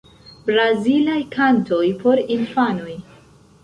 [0.47, 3.01] Brazilaj kantoj por infanoj.